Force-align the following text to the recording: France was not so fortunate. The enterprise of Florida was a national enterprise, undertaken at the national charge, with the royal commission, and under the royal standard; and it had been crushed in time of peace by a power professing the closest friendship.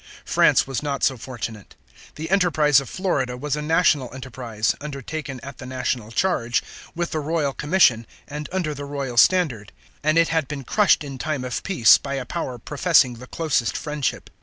France 0.25 0.65
was 0.65 0.81
not 0.81 1.03
so 1.03 1.15
fortunate. 1.15 1.75
The 2.15 2.31
enterprise 2.31 2.79
of 2.81 2.89
Florida 2.89 3.37
was 3.37 3.55
a 3.55 3.61
national 3.61 4.11
enterprise, 4.15 4.73
undertaken 4.81 5.39
at 5.43 5.59
the 5.59 5.65
national 5.67 6.09
charge, 6.11 6.63
with 6.95 7.11
the 7.11 7.19
royal 7.19 7.53
commission, 7.53 8.07
and 8.27 8.49
under 8.51 8.73
the 8.73 8.85
royal 8.85 9.15
standard; 9.15 9.71
and 10.01 10.17
it 10.17 10.29
had 10.29 10.47
been 10.47 10.63
crushed 10.63 11.03
in 11.03 11.19
time 11.19 11.43
of 11.43 11.61
peace 11.61 11.99
by 11.99 12.15
a 12.15 12.25
power 12.25 12.57
professing 12.57 13.13
the 13.13 13.27
closest 13.27 13.77
friendship. 13.77 14.31